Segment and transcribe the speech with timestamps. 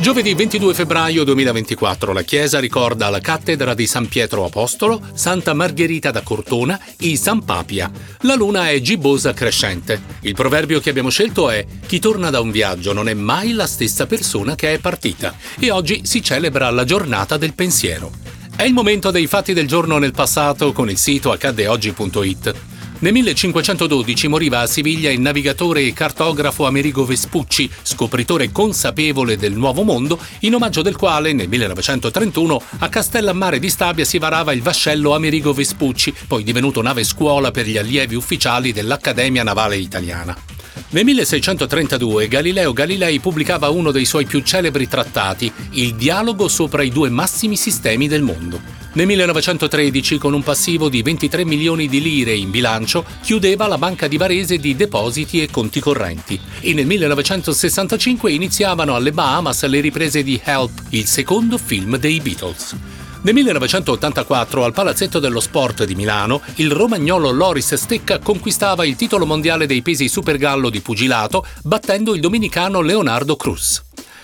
[0.00, 6.10] Giovedì 22 febbraio 2024 la Chiesa ricorda la cattedra di San Pietro Apostolo, Santa Margherita
[6.10, 7.90] da Cortona e San Papia.
[8.20, 10.00] La luna è gibbosa crescente.
[10.22, 13.66] Il proverbio che abbiamo scelto è chi torna da un viaggio non è mai la
[13.66, 18.10] stessa persona che è partita e oggi si celebra la giornata del pensiero.
[18.56, 22.54] È il momento dei fatti del giorno nel passato con il sito accaddeoggi.it.
[23.02, 29.84] Nel 1512 moriva a Siviglia il navigatore e cartografo Amerigo Vespucci, scopritore consapevole del Nuovo
[29.84, 35.14] Mondo, in omaggio del quale nel 1931 a Castellammare di Stabia si varava il vascello
[35.14, 40.36] Amerigo Vespucci, poi divenuto nave scuola per gli allievi ufficiali dell'Accademia Navale Italiana.
[40.90, 46.90] Nel 1632 Galileo Galilei pubblicava uno dei suoi più celebri trattati, Il dialogo sopra i
[46.90, 48.79] due massimi sistemi del mondo.
[48.92, 54.08] Nel 1913, con un passivo di 23 milioni di lire in bilancio, chiudeva la Banca
[54.08, 56.40] di Varese di depositi e conti correnti.
[56.58, 62.74] E nel 1965 iniziavano alle Bahamas le riprese di Help, il secondo film dei Beatles.
[63.22, 69.24] Nel 1984 al Palazzetto dello Sport di Milano, il romagnolo Loris Stecca conquistava il titolo
[69.24, 73.82] mondiale dei pesi supergallo di pugilato, battendo il dominicano Leonardo Cruz.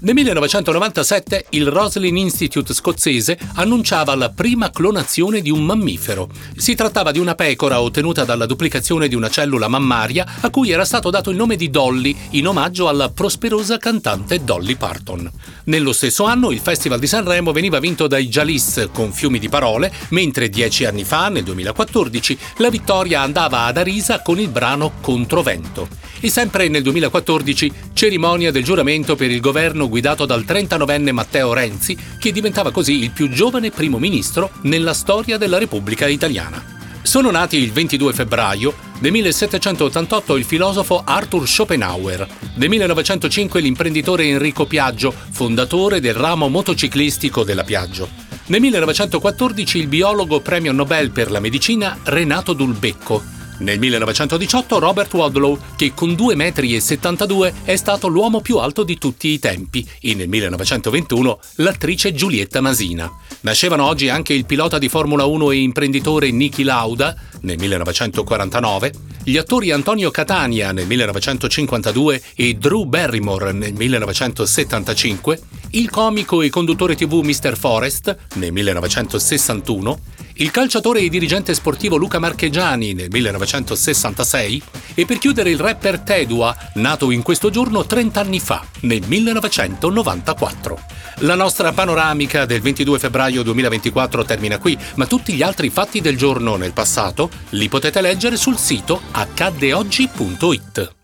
[0.00, 6.28] Nel 1997 il Roslin Institute scozzese annunciava la prima clonazione di un mammifero.
[6.56, 10.84] Si trattava di una pecora ottenuta dalla duplicazione di una cellula mammaria a cui era
[10.84, 15.28] stato dato il nome di Dolly in omaggio alla prosperosa cantante Dolly Parton.
[15.64, 19.92] Nello stesso anno il Festival di Sanremo veniva vinto dai Jalis con fiumi di parole,
[20.10, 25.88] mentre dieci anni fa, nel 2014, la vittoria andava ad Arisa con il brano Controvento.
[26.20, 31.98] E sempre nel 2014, cerimonia del giuramento per il governo guidato dal 39enne Matteo Renzi,
[32.16, 36.62] che diventava così il più giovane primo ministro nella storia della Repubblica Italiana.
[37.02, 44.64] Sono nati il 22 febbraio del 1788 il filosofo Arthur Schopenhauer, nel 1905 l'imprenditore Enrico
[44.64, 48.08] Piaggio, fondatore del ramo motociclistico della Piaggio.
[48.46, 55.58] Nel 1914 il biologo premio Nobel per la medicina Renato Dulbecco nel 1918 Robert Wadlow,
[55.76, 60.28] che con 2,72 m è stato l'uomo più alto di tutti i tempi, e nel
[60.28, 63.10] 1921 l'attrice Giulietta Masina.
[63.40, 68.92] Nascevano oggi anche il pilota di Formula 1 e imprenditore Niki Lauda, nel 1949,
[69.24, 76.94] gli attori Antonio Catania nel 1952 e Drew Barrymore nel 1975, il comico e conduttore
[76.94, 77.56] tv Mr.
[77.56, 80.00] Forrest nel 1961,
[80.38, 84.62] il calciatore e dirigente sportivo Luca Marchegiani nel 1966
[84.94, 90.78] e per chiudere il rapper Tedua, nato in questo giorno 30 anni fa, nel 1994.
[91.22, 96.16] La nostra panoramica del 22 febbraio 2024 termina qui, ma tutti gli altri fatti del
[96.16, 100.97] giorno nel passato li potete leggere sul sito accaddeoggi.it.